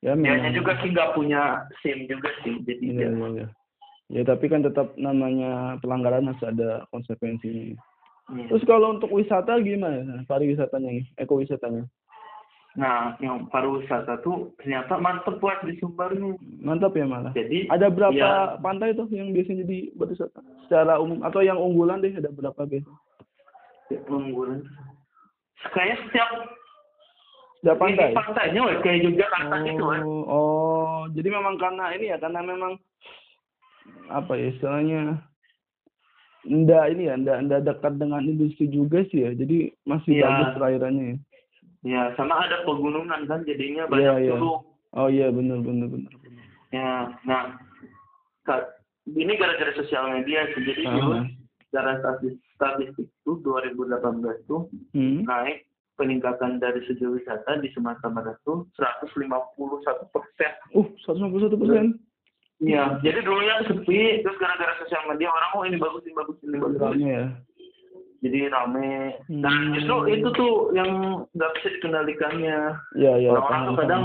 [0.00, 0.56] ya memang.
[0.56, 3.46] juga sih nggak punya sim juga sih jadi iya, iya, iya.
[4.08, 7.76] ya tapi kan tetap namanya pelanggaran harus ada konsekuensinya
[8.32, 8.46] iya.
[8.48, 11.84] terus kalau untuk wisata gimana pariwisatanya ekowisatanya
[12.76, 16.36] Nah, yang pariwisata tuh ternyata mantep buat di Sumbar nih.
[16.60, 17.32] Mantap ya malah.
[17.32, 22.04] Jadi ada berapa ya, pantai tuh yang biasanya jadi wisata secara umum atau yang unggulan
[22.04, 22.92] deh ada berapa biasa?
[23.92, 24.60] Ya, unggulan.
[25.72, 26.30] Kayak setiap
[27.60, 28.14] setiap pantai.
[28.14, 30.00] pantainya weh, kayak Yogyakarta oh, gitu kan.
[30.26, 32.78] Oh, jadi memang karena ini ya karena memang
[34.10, 35.00] apa ya istilahnya
[36.46, 40.30] ndak ini ya ndak ndak dekat dengan industri juga sih ya jadi masih ya.
[40.30, 41.16] bagus perairannya ya
[41.86, 44.58] Ya, sama ada pegunungan kan jadinya banyak yeah, yeah.
[44.96, 46.10] Oh iya benar benar benar.
[46.74, 47.54] Ya, nah
[49.06, 50.66] ini gara-gara sosial media sih.
[50.66, 51.22] Jadi uh -huh.
[51.70, 54.66] secara statistik, statistik itu 2018 tuh
[54.96, 55.28] hmm.
[55.28, 60.52] naik peningkatan dari segi wisata di Sumatera Barat tuh 151 persen.
[60.76, 61.86] Uh, 151 persen.
[62.56, 66.56] Iya, jadi dulunya sepi, terus gara-gara sosial media orang oh ini bagus, ini bagus, ini
[66.56, 66.96] bagus.
[66.96, 67.24] ya
[68.24, 69.72] jadi rame nah hmm.
[69.76, 72.58] justru itu tuh yang nggak bisa dikendalikannya
[72.96, 74.04] ya, ya, orang-orang tuh kadang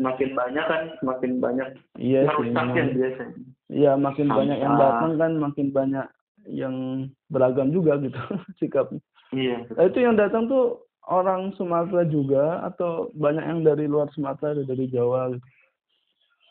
[0.00, 1.68] semakin banyak kan semakin banyak
[2.00, 3.36] iya merusaknya biasanya
[3.70, 4.38] iya makin Sampai.
[4.42, 6.06] banyak yang datang kan makin banyak
[6.48, 8.18] yang beragam juga gitu
[8.62, 9.02] sikapnya
[9.34, 14.62] iya nah, itu yang datang tuh orang Sumatera juga atau banyak yang dari luar Sumatera
[14.62, 15.48] dari Jawa gitu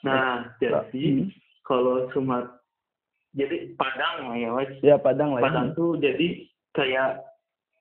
[0.01, 1.30] nah jadi hmm.
[1.67, 2.60] kalau Sumatera
[3.32, 5.45] jadi Padang ya wes ya Padang lah ya.
[5.47, 5.75] Padang ya.
[5.80, 6.27] tuh jadi
[6.75, 7.23] kayak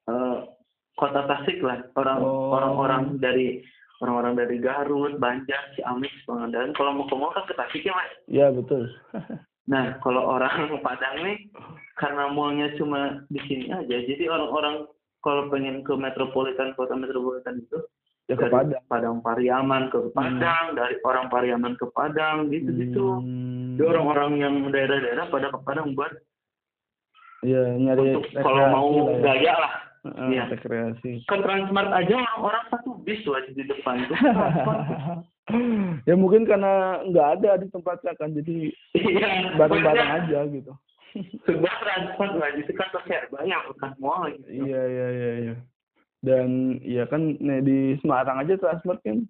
[0.06, 0.46] uh,
[0.94, 2.54] kota Tasik lah orang oh.
[2.54, 3.62] orang-orang dari
[4.00, 6.72] orang-orang dari Garut, Banjar, Ciamis, Pangandaran.
[6.72, 8.12] Kalau mau ke mall kan ke Tasik ya mas?
[8.32, 8.88] Iya betul.
[9.70, 11.46] nah kalau orang Padang nih
[11.94, 14.88] karena mallnya cuma di sini aja, jadi orang-orang
[15.20, 17.78] kalau pengen ke metropolitan kota metropolitan itu
[18.26, 18.82] ya ke Padang.
[18.88, 20.16] Padang Pariaman ke hmm.
[20.16, 20.76] Padang, hmm.
[20.80, 23.20] dari orang Pariaman ke Padang gitu-gitu.
[23.20, 23.78] Hmm.
[23.80, 26.12] orang-orang yang daerah-daerah pada ke Padang buat
[27.40, 29.20] Iya, nyari kalau mau lah ya.
[29.24, 29.74] gaya lah.
[30.00, 30.44] Uh, ya.
[30.48, 31.24] rekreasi.
[31.28, 34.16] Kan Transmart aja orang satu bis tuh aja di depan tuh.
[36.08, 40.72] Ya mungkin karena nggak ada di tempatnya kan jadi iya, bareng-bareng aja gitu.
[41.42, 42.86] Sebuah Transmart lah itu kan
[43.34, 44.46] banyak bukan mall gitu.
[44.68, 45.56] Iya iya iya iya.
[46.20, 49.26] Dan ya kan nih di Semarang aja Transmart kan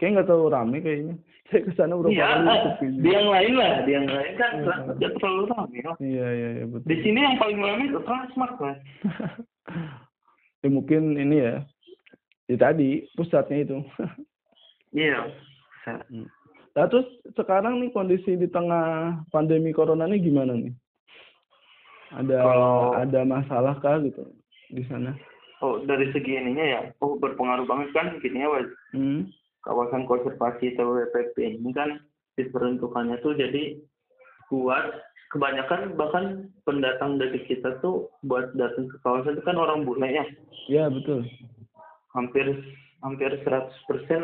[0.00, 1.14] kayak nggak terlalu rame kayaknya
[1.52, 4.52] saya ke sana berapa iya, kali sepi di yang lain lah di yang lain kan
[4.56, 4.74] iya.
[4.96, 5.92] tidak terlalu rame ya.
[6.00, 8.78] iya iya iya betul di sini yang paling rame itu Transmart mas
[10.64, 11.54] ya mungkin ini ya
[12.48, 13.76] di tadi pusatnya itu
[14.94, 15.26] iya
[15.86, 16.26] hmm.
[16.76, 20.74] nah terus sekarang nih kondisi di tengah pandemi corona ini gimana nih
[22.10, 22.92] ada oh.
[22.98, 24.26] ada masalah kah gitu
[24.70, 25.14] di sana
[25.62, 28.50] oh dari segi ininya ya oh berpengaruh banget kan gini ya
[28.94, 29.30] hmm
[29.64, 32.00] kawasan konservasi TWPP ini kan
[32.36, 33.76] diperuntukannya tuh jadi
[34.48, 36.24] buat kebanyakan bahkan
[36.66, 40.24] pendatang dari kita tuh buat datang ke kawasan itu kan orang bule ya.
[40.66, 41.28] Iya betul.
[42.16, 42.50] Hampir
[43.04, 43.70] hampir 100%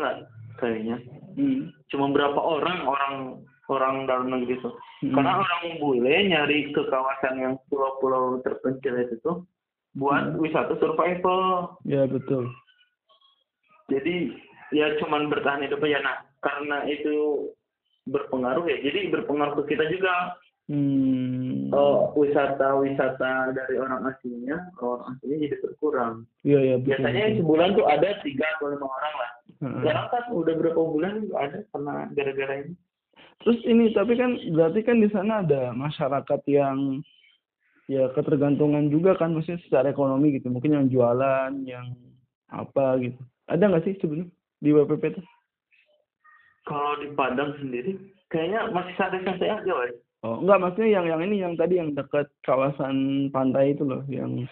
[0.03, 1.01] lah kayaknya.
[1.37, 1.73] Hmm.
[1.93, 3.15] Cuma berapa orang orang
[3.67, 4.71] orang dalam negeri itu.
[5.05, 5.15] Hmm.
[5.15, 9.45] Karena orang bule nyari ke kawasan yang pulau-pulau terpencil itu tuh
[9.97, 10.41] buat hmm.
[10.41, 11.75] wisata survival.
[11.85, 12.51] Iya betul.
[13.87, 14.35] Jadi
[14.75, 17.49] ya cuman bertahan hidup aja nah karena itu
[18.07, 20.39] berpengaruh ya jadi berpengaruh ke kita juga
[20.71, 21.71] hmm.
[21.75, 27.87] oh, wisata wisata dari orang aslinya orang aslinya jadi berkurang iya iya biasanya sebulan tuh
[27.87, 29.85] ada tiga atau lima orang lah hmm.
[29.87, 32.75] kan udah berapa bulan ada karena gara-gara ini
[33.45, 37.01] terus ini tapi kan berarti kan di sana ada masyarakat yang
[37.87, 41.95] ya ketergantungan juga kan maksudnya secara ekonomi gitu mungkin yang jualan yang
[42.51, 45.23] apa gitu ada nggak sih sebenarnya di WPP itu?
[46.67, 47.95] Kalau di Padang sendiri,
[48.27, 49.95] kayaknya masih santai-santai aja, Wes.
[50.27, 54.43] Oh, enggak, maksudnya yang yang ini yang tadi yang dekat kawasan pantai itu loh, yang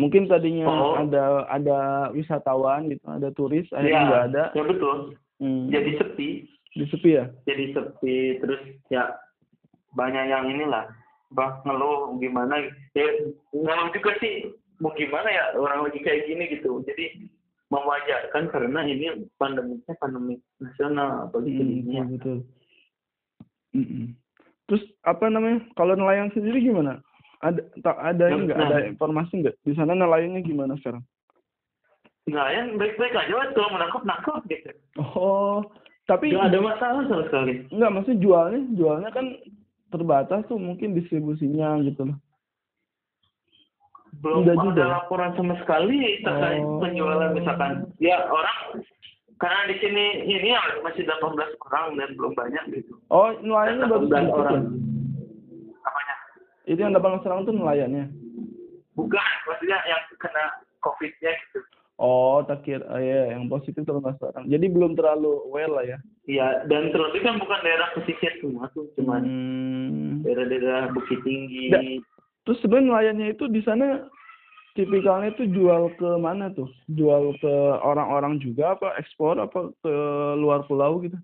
[0.00, 0.94] mungkin tadinya oh.
[0.96, 1.78] ada ada
[2.16, 4.44] wisatawan gitu, ada turis, akhirnya ya, nggak ada.
[4.56, 4.96] Ya betul.
[5.42, 5.66] Hmm.
[5.68, 6.28] Jadi sepi.
[6.72, 7.24] Di sepi ya?
[7.44, 9.12] Jadi sepi, terus ya
[9.92, 10.88] banyak yang inilah,
[11.36, 12.64] bah ngeluh gimana,
[12.96, 13.06] ya
[13.52, 14.48] ngeluh juga sih,
[14.80, 16.80] mau gimana ya orang lagi kayak gini gitu.
[16.88, 17.28] Jadi
[17.72, 22.02] mewajarkan karena ini pandemiknya pandemi nasional atau di hmm, dunia.
[22.04, 22.38] Betul.
[23.72, 24.04] Mm -mm.
[24.68, 25.64] Terus apa namanya?
[25.76, 27.00] Kalau nelayan sendiri gimana?
[27.42, 28.58] Ada tak ada nah, nggak?
[28.58, 29.56] Ada informasi nggak?
[29.66, 31.02] Di sana nelayannya gimana sekarang?
[32.30, 34.70] Nelayan baik-baik aja, kalau menangkap nangkap gitu.
[35.18, 35.66] Oh,
[36.06, 37.66] tapi nggak ada masalah sama sekali.
[37.74, 39.26] Nggak, maksudnya jualnya, jualnya kan
[39.90, 42.18] terbatas tuh mungkin distribusinya gitu loh
[44.22, 44.84] belum Udah ada juga.
[44.86, 46.78] laporan sama sekali terkait oh.
[46.78, 48.84] penjualan misalkan ya orang
[49.42, 52.94] karena di sini ini ya masih 18 orang dan belum banyak gitu.
[53.10, 54.64] Oh, nelayannya baru sedikit orang.
[56.66, 58.06] Itu yang 18 orang tuh nelayannya?
[58.94, 60.44] Bukan, maksudnya yang kena
[60.84, 61.60] COVID-nya gitu.
[62.02, 64.44] Oh, tak kira, oh, ya, yang positif 18 orang.
[64.50, 65.98] Jadi belum terlalu well lah ya?
[66.26, 70.26] Iya, dan terus kan bukan daerah pesisir semua tuh, cuma hmm.
[70.26, 71.70] daerah-daerah Bukit Tinggi.
[71.70, 71.78] Da,
[72.42, 74.06] terus sebenarnya nelayannya itu di sana
[74.74, 76.70] tipikalnya itu jual ke mana tuh?
[76.90, 77.54] Jual ke
[77.86, 79.94] orang-orang juga apa ekspor apa ke
[80.38, 81.18] luar pulau gitu?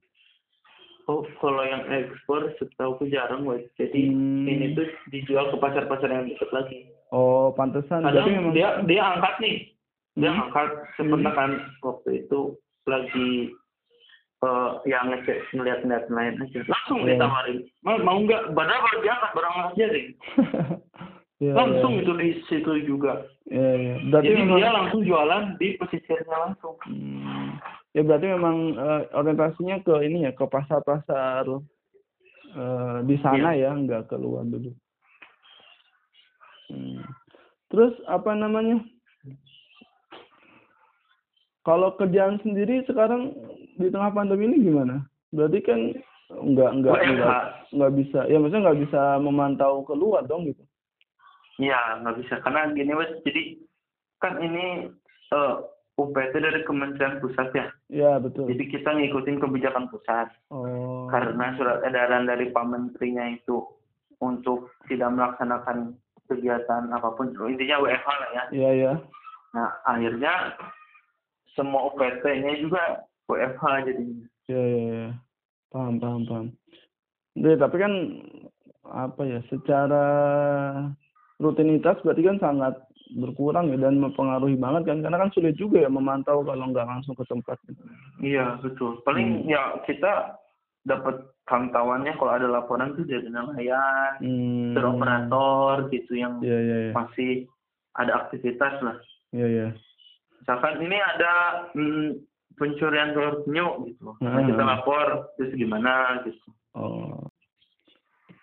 [1.08, 3.64] Oh, kalau yang ekspor setahu aku jarang, buat.
[3.80, 4.44] Jadi hmm.
[4.44, 6.78] ini tuh dijual ke pasar-pasar yang dekat lagi.
[7.08, 8.04] Oh, pantesan.
[8.04, 8.52] Kadang memang...
[8.52, 9.56] dia dia angkat nih.
[10.20, 10.40] Dia hmm.
[10.44, 10.68] angkat
[11.00, 13.56] sebenarnya kan waktu itu lagi
[14.44, 16.60] uh, yang ngecek ngeliat-ngeliat lain aja.
[16.68, 17.16] Langsung yeah.
[17.16, 17.58] ditawarin.
[17.88, 18.52] Mau, mau nggak?
[18.52, 20.06] Padahal baru diangkat barang aja deh.
[21.48, 22.00] ya, langsung ya.
[22.04, 23.24] itu di situ juga.
[23.48, 23.94] Ya, ya.
[24.12, 24.58] Berarti Jadi memang...
[24.60, 26.76] dia langsung jualan di pesisirnya langsung.
[26.84, 27.56] Hmm.
[27.98, 33.82] Ya berarti memang uh, orientasinya ke ini ya ke pasar-pasar uh, di sana ya, ya
[33.82, 34.70] nggak keluar dulu.
[36.70, 37.02] Hmm.
[37.74, 38.78] Terus apa namanya?
[41.66, 43.34] Kalau kerjaan sendiri sekarang
[43.74, 45.02] di tengah pandemi ini gimana?
[45.34, 45.80] Berarti kan
[46.28, 50.60] nggak nggak nggak nggak bisa ya maksudnya nggak bisa memantau keluar dong gitu
[51.58, 52.34] Iya, nggak bisa.
[52.38, 53.58] Karena gini, Wes, jadi
[54.22, 54.94] kan ini
[55.34, 55.66] uh,
[55.98, 57.66] UPT dari Kementerian Pusat ya.
[57.90, 58.46] Iya, betul.
[58.46, 60.30] Jadi kita ngikutin kebijakan pusat.
[60.54, 61.10] Oh.
[61.10, 63.66] Karena surat edaran dari Pak Menterinya itu
[64.22, 65.98] untuk tidak melaksanakan
[66.30, 68.44] kegiatan apa pun, intinya WFH lah ya.
[68.54, 68.92] Iya, iya.
[69.58, 70.54] Nah, akhirnya
[71.58, 74.26] semua UPT-nya juga WFH jadinya.
[74.46, 75.10] Iya, iya, iya.
[75.74, 76.46] Paham, paham, paham.
[77.34, 77.92] Jadi, tapi kan
[78.86, 80.04] apa ya, secara
[81.42, 82.74] rutinitas berarti kan sangat
[83.16, 87.16] berkurang ya dan mempengaruhi banget kan karena kan sulit juga ya memantau kalau nggak langsung
[87.16, 87.56] ke tempat.
[88.20, 89.00] Iya betul.
[89.06, 89.48] Paling hmm.
[89.48, 90.36] ya kita
[90.84, 94.76] dapat pantauannya kalau ada laporan tuh dari nelayan, hmm.
[94.76, 96.94] dari operator gitu yang yeah, yeah, yeah.
[96.94, 97.48] masih
[97.96, 98.96] ada aktivitas lah.
[99.32, 99.60] Iya yeah, iya.
[99.60, 99.70] Yeah.
[100.44, 101.32] Misalkan ini ada
[101.76, 102.08] hmm,
[102.56, 106.48] pencurian telur penyu gitu, nah, kita lapor terus gimana gitu.
[106.72, 107.28] Oh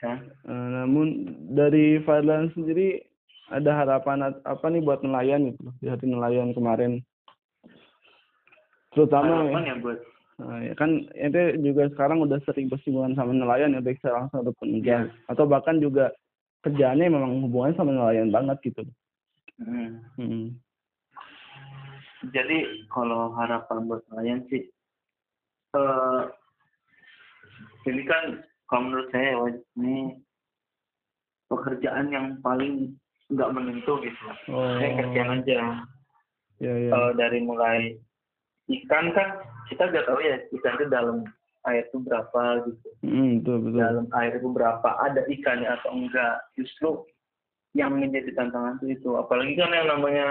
[0.06, 0.16] ya.
[0.46, 1.08] Uh, namun
[1.54, 3.02] dari Fadlan sendiri
[3.54, 7.02] ada harapan apa nih buat nelayan gitu di hari nelayan kemarin
[8.94, 10.00] terutama harapan ya, ya buat
[10.36, 14.44] Nah, ya kan ente juga sekarang udah sering bersinggungan sama nelayan ya baik secara langsung
[14.44, 15.12] ataupun enggak ya.
[15.32, 16.12] atau bahkan juga
[16.68, 18.84] kerjaannya memang hubungannya sama nelayan banget gitu.
[19.64, 20.04] Hmm.
[20.20, 20.60] Hmm.
[22.36, 24.68] Jadi kalau harapan buat nelayan sih,
[25.78, 26.28] uh,
[27.88, 29.40] ini kan kalau menurut saya
[29.80, 30.20] ini
[31.48, 32.98] pekerjaan yang paling
[33.34, 34.78] nggak menentu gitu oh.
[34.78, 35.58] saya kerjaan aja
[36.62, 36.92] ya, ya.
[36.94, 37.98] Uh, dari mulai
[38.70, 41.18] ikan kan kita nggak tahu ya ikan itu dalam
[41.66, 43.80] air itu berapa gitu mm, betul, betul.
[43.82, 46.90] dalam air itu berapa ada ikannya atau enggak justru
[47.74, 50.28] yang menjadi tantangan itu itu apalagi kan yang namanya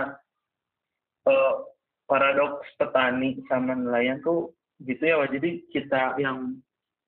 [1.27, 1.67] uh,
[2.07, 4.55] paradoks petani sama nelayan tuh
[4.87, 6.59] gitu ya jadi kita yang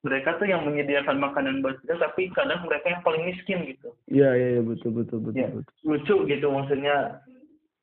[0.06, 3.90] mereka tuh yang menyediakan makanan buat kita tapi kadang mereka yang paling miskin gitu.
[4.06, 5.74] Iya iya ya, betul betul betul, ya, betul.
[5.82, 6.96] lucu gitu maksudnya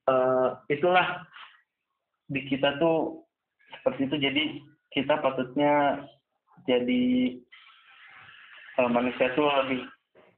[0.07, 1.27] uh, itulah.
[2.31, 3.27] Di kita tuh
[3.75, 4.43] seperti itu jadi
[4.95, 6.07] kita patutnya
[6.63, 7.35] jadi
[8.79, 9.83] uh, manusia tuh lebih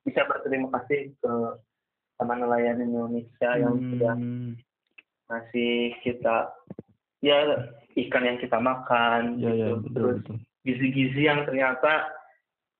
[0.01, 1.33] bisa berterima kasih ke
[2.17, 3.61] teman nelayan Indonesia hmm.
[3.61, 4.15] yang sudah
[5.29, 6.35] ngasih kita
[7.21, 7.37] ya
[8.09, 9.61] ikan yang kita makan ya, gitu.
[9.61, 12.09] ya, betul, terus betul gizi-gizi yang ternyata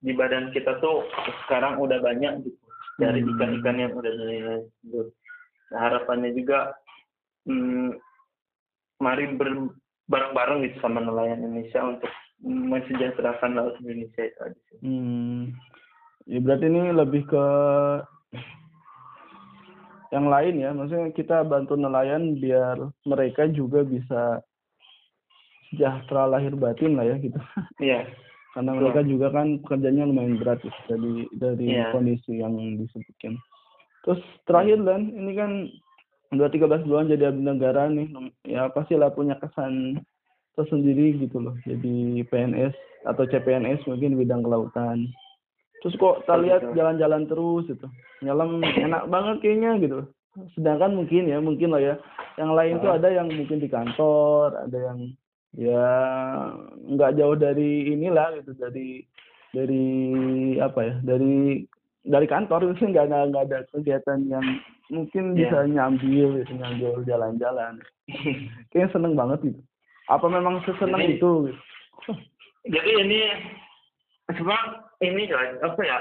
[0.02, 1.06] di badan kita tuh
[1.46, 2.66] sekarang udah banyak gitu
[2.98, 3.30] dari hmm.
[3.38, 4.38] ikan-ikan yang udah dari
[4.84, 5.14] gitu.
[5.74, 6.74] Nah, harapannya juga
[7.50, 7.98] hmm,
[9.02, 9.34] mari
[10.10, 12.12] bareng-bareng gitu sama nelayan Indonesia untuk
[12.44, 14.74] mensejahterakan laut Indonesia itu aja.
[14.84, 15.42] Hmm.
[16.26, 17.46] Ya berarti ini lebih ke
[20.14, 24.40] yang lain ya, maksudnya kita bantu nelayan biar mereka juga bisa
[25.70, 27.40] sejahtera lahir batin lah ya gitu.
[27.82, 28.10] Iya.
[28.56, 31.92] Karena mereka juga kan pekerjaannya lumayan berat ya, dari dari yeah.
[31.92, 33.36] kondisi yang disebutkan.
[34.08, 35.52] Terus terakhir dan ini kan
[36.32, 38.08] udah 13 bulan jadi abdi negara nih,
[38.48, 40.00] ya pastilah punya kesan
[40.56, 41.56] tersendiri gitu loh.
[41.68, 42.72] Jadi PNS
[43.04, 45.12] atau CPNS mungkin bidang kelautan.
[45.84, 47.88] Terus kok kita lihat jalan-jalan terus gitu.
[48.24, 50.00] Nyelam enak banget kayaknya gitu.
[50.56, 51.96] Sedangkan mungkin ya, mungkin lah ya.
[52.40, 55.12] Yang lain tuh ada yang mungkin di kantor, ada yang
[55.56, 55.88] ya
[56.84, 59.04] nggak jauh dari inilah gitu dari
[59.56, 59.86] dari
[60.60, 61.64] apa ya dari
[62.06, 64.46] dari kantor itu nggak ada nggak ada kegiatan yang
[64.92, 65.50] mungkin yeah.
[65.50, 67.74] bisa nyambil gitu nyambil jalan-jalan
[68.70, 69.62] kayaknya seneng banget gitu
[70.12, 72.12] apa memang seseneng jadi, itu gitu?
[72.70, 73.20] jadi ini
[74.30, 74.62] sebab
[75.02, 75.24] ini
[75.64, 75.98] apa ya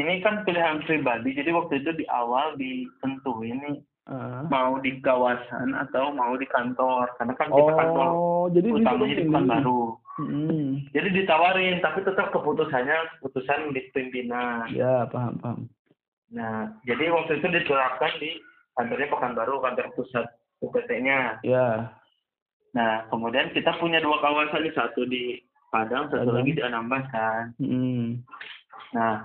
[0.00, 4.44] ini kan pilihan pribadi jadi waktu itu di awal ditentuin uh.
[4.48, 8.08] mau di kawasan atau mau di kantor karena kan kita oh, kantor
[8.52, 9.82] jadi utamanya di baru
[10.20, 10.68] hmm.
[10.92, 15.68] jadi ditawarin tapi tetap keputusannya keputusan di pimpinan ya paham paham
[16.34, 18.42] Nah, jadi waktu itu diterapkan di
[18.74, 20.26] kantornya Pekanbaru, kantor pusat
[20.58, 21.38] UPT-nya.
[21.46, 21.94] Ya.
[22.74, 25.38] Nah, kemudian kita punya dua kawasan, satu di
[25.70, 26.36] Padang, satu Padang.
[26.42, 27.54] lagi di Anambas kan.
[27.62, 28.26] Hmm.
[28.90, 29.22] Nah,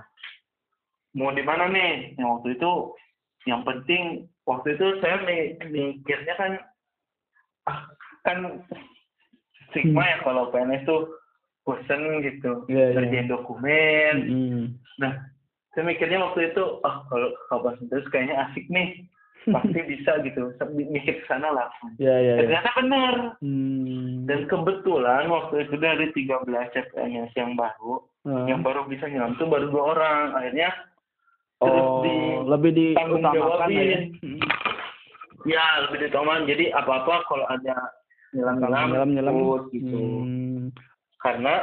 [1.18, 2.14] mau di mana nih?
[2.14, 2.72] Yang waktu itu,
[3.50, 5.22] yang penting waktu itu saya
[5.70, 6.52] mikirnya kan,
[7.70, 7.86] ah,
[8.26, 8.66] kan
[9.70, 10.10] stigma hmm.
[10.10, 11.14] ya kalau PNS tuh
[11.62, 12.96] bosen gitu, yeah, iya.
[12.98, 13.30] kerjain yeah.
[13.30, 14.16] dokumen.
[14.26, 14.64] Hmm.
[14.98, 15.12] Nah,
[15.74, 19.06] saya mikirnya waktu itu oh kalau kabar terus kayaknya asik nih
[19.54, 22.44] pasti bisa gitu mikir ke sana lah ya, ya, ya.
[22.44, 24.28] ternyata benar hmm.
[24.28, 26.44] dan kebetulan waktu itu dari 13
[26.76, 28.46] CPNS yang baru hmm.
[28.50, 30.68] yang baru bisa nyelam tuh baru dua orang akhirnya
[31.60, 32.16] oh, terus di
[32.48, 34.40] lebih di tanggung jawabin ya, hmm.
[35.46, 37.74] ya lebih diutamakan jadi apa apa kalau ada
[38.36, 39.36] nyelam nyelam nyelam, nyelam.
[39.72, 40.64] gitu hmm.
[41.22, 41.54] karena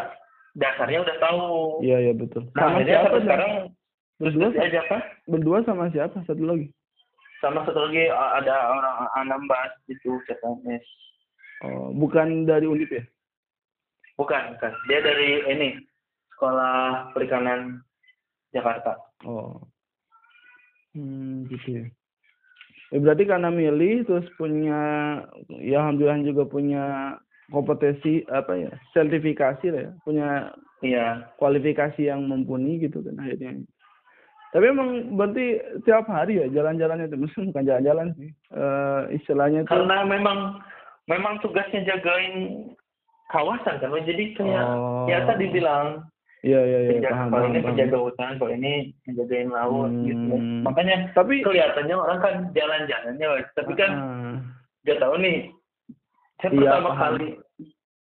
[0.58, 1.46] dasarnya udah tahu
[1.86, 3.54] iya iya betul nah, akhirnya sampai sekarang
[4.18, 4.98] Berdua aja apa?
[5.30, 6.26] Berdua sama siapa?
[6.26, 6.74] Satu lagi?
[7.38, 10.86] Sama satu lagi ada orang Anambas itu CPNS.
[11.62, 13.06] Oh, bukan dari Undip ya?
[14.18, 14.74] Bukan, bukan.
[14.90, 15.78] Dia dari ini
[16.34, 17.86] Sekolah Perikanan
[18.58, 18.98] Jakarta.
[19.22, 19.62] Oh.
[20.98, 21.86] Hmm, gitu ya.
[22.90, 24.80] Ya berarti karena milih terus punya
[25.62, 26.84] ya alhamdulillah juga punya
[27.52, 30.28] kompetensi apa ya sertifikasi lah ya punya
[30.84, 31.06] iya
[31.40, 33.64] kualifikasi yang mumpuni gitu kan akhirnya
[34.56, 39.72] tapi emang berarti tiap hari ya jalan-jalannya itu mesti bukan jalan-jalan sih uh, istilahnya itu
[39.72, 40.60] karena memang
[41.08, 42.68] memang tugasnya jagain
[43.32, 45.08] kawasan kan jadi kayak oh.
[45.08, 46.04] ya tadi bilang
[46.46, 47.10] Iya iya iya.
[47.10, 50.06] Paham, kalau ini penjaga hutan, kalau ini menjagain laut hmm.
[50.06, 50.36] gitu.
[50.70, 54.34] Makanya tapi kelihatannya orang kan jalan-jalannya, tapi kan uh,
[54.86, 55.50] gak tahu nih.
[56.38, 57.02] Saya iya, pertama paham.
[57.02, 57.28] kali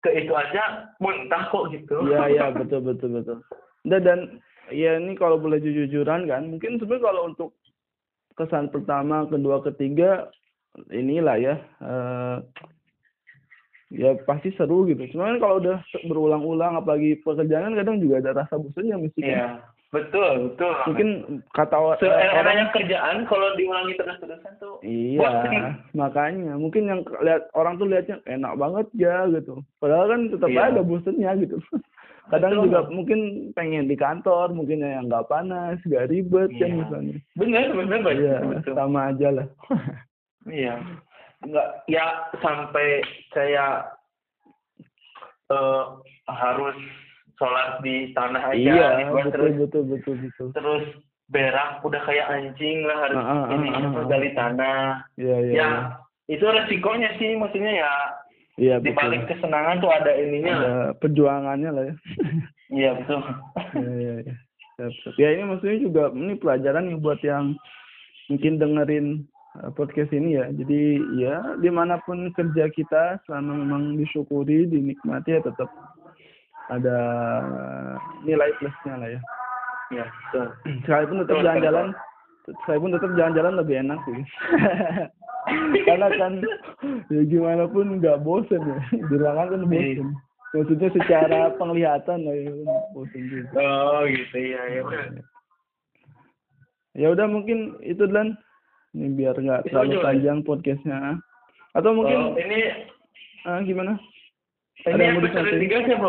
[0.05, 1.97] ke itu aja muntah kok gitu.
[2.05, 3.39] Iya iya betul betul betul.
[3.89, 4.19] Dan, dan
[4.69, 7.51] ya ini kalau boleh jujur-jujuran kan mungkin sebenarnya kalau untuk
[8.37, 10.29] kesan pertama kedua ketiga
[10.93, 12.45] inilah ya uh,
[13.95, 15.79] ya pasti seru gitu cuman kalau udah
[16.11, 19.31] berulang-ulang apalagi pekerjaan kan kadang juga ada rasa bosannya mesti kan.
[19.31, 19.49] Iya,
[19.95, 21.09] betul betul mungkin
[21.55, 25.63] kata Se orang kerjaan kalau diulangi terus-terusan tuh iya bosen.
[25.95, 30.75] makanya mungkin yang lihat orang tuh lihatnya enak banget ya gitu padahal kan tetap iya.
[30.75, 31.57] ada bosannya gitu
[32.35, 32.65] kadang Betul.
[32.67, 33.21] juga mungkin
[33.55, 36.67] pengen di kantor mungkin yang nggak panas nggak ribet kan iya.
[36.67, 39.47] kan misalnya benar benar baik iya, sama aja lah
[40.51, 40.75] iya
[41.47, 42.05] nggak ya
[42.43, 43.87] sampai saya
[45.51, 46.77] uh, harus
[47.37, 50.85] sholat di tanah aja iya, betul, terus betul betul betul terus
[51.27, 54.83] berak udah kayak anjing lah harus ah, ah, ini ah, ah, gali tanah
[55.19, 55.71] iya, iya, ya iya.
[56.31, 57.93] itu resikonya sih maksudnya ya
[58.57, 60.93] Iya Di balik kesenangan tuh ada ininya ada lah.
[60.97, 61.95] perjuangannya lah ya.
[62.81, 63.21] iya betul.
[63.77, 64.35] Iya iya iya.
[65.21, 67.53] Ya ini maksudnya juga ini pelajaran yang buat yang
[68.33, 69.29] mungkin dengerin
[69.75, 70.49] podcast ini ya.
[70.53, 75.71] Jadi ya di mana pun kerja kita selama memang disyukuri, dinikmati ya tetap
[76.73, 76.99] ada
[78.27, 79.21] nilai plusnya lah ya.
[79.95, 80.47] Iya betul.
[80.85, 81.87] Sekalipun tetap jalan-jalan,
[82.65, 84.21] sekalipun tetap jalan-jalan lebih enak sih.
[85.87, 86.33] karena kan
[87.11, 90.09] ya gimana pun nggak bosen ya di ruangan kan bosen
[90.55, 92.53] maksudnya secara penglihatan lah ya
[92.91, 94.83] bosen juga oh gitu ya ya
[96.97, 98.35] ya udah mungkin itu dan
[98.97, 101.21] ini biar nggak terlalu panjang podcastnya
[101.77, 102.59] atau mungkin oh, ini
[103.45, 104.01] ah, gimana?
[104.89, 106.09] ini ada yang episode tiga siapa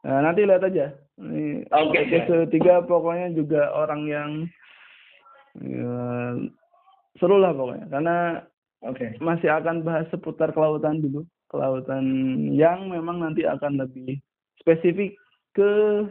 [0.00, 0.96] nah, nanti lihat aja.
[1.20, 4.30] Ini okay, episode tiga pokoknya juga orang yang
[5.60, 5.96] ya,
[7.20, 7.86] seru lah pokoknya.
[7.92, 8.16] Karena
[8.84, 9.16] Oke.
[9.16, 9.24] Okay.
[9.24, 11.24] Masih akan bahas seputar kelautan dulu.
[11.48, 12.04] Kelautan
[12.52, 14.18] yang memang nanti akan lebih
[14.60, 15.16] spesifik
[15.56, 16.04] ke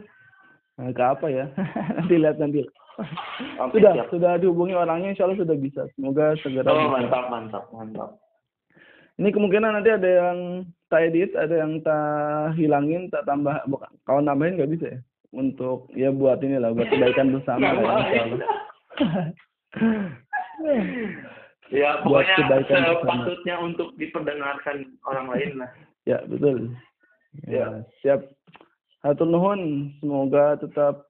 [0.76, 1.46] nah, ke apa ya?
[2.00, 2.64] nanti lihat nanti.
[2.96, 4.08] Okay, sudah, siap.
[4.08, 5.84] sudah dihubungi orangnya insya Allah sudah bisa.
[5.96, 6.68] Semoga segera.
[6.72, 6.96] Oh, bisa.
[6.96, 8.10] mantap, mantap, mantap.
[9.16, 10.38] Ini kemungkinan nanti ada yang
[10.92, 15.00] tak edit, ada yang tak hilangin, tak tambah, bukan, kalau nambahin nggak bisa ya.
[15.32, 18.40] Untuk ya buat ini lah, buat kebaikan bersama lah, insya Allah.
[21.74, 25.70] Ya, pokoknya sepatutnya untuk diperdengarkan orang lain lah.
[26.06, 26.70] Ya, betul.
[27.50, 27.66] Ya, ya.
[28.00, 28.20] siap.
[29.06, 31.06] Hatur nuhun, semoga tetap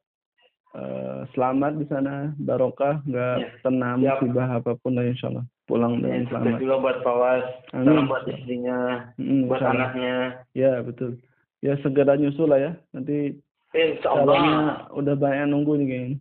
[0.77, 3.49] uh, selamat di sana, barokah, nggak ya.
[3.65, 5.49] kena musibah apa pun lah insya Allah.
[5.65, 6.61] Pulang dengan ya, selamat.
[6.61, 10.45] juga buat Pawas, salam buat istrinya, hmm, buat anaknya.
[10.53, 11.17] Ya, betul.
[11.65, 12.73] Ya, segera nyusul lah ya.
[12.93, 13.41] Nanti
[13.73, 14.87] Insya Allah.
[14.93, 16.19] udah banyak nunggu nih kayaknya.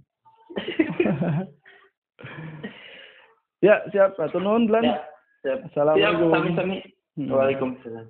[3.68, 4.16] ya, siap.
[4.16, 4.88] Hatur nuhun, Blan.
[4.88, 5.04] Ya,
[5.44, 5.60] siap.
[5.68, 6.32] Assalamualaikum.
[6.32, 6.78] Siap, sami-sami.
[7.20, 7.30] Hmm.
[7.36, 8.08] Waalaikumsalam.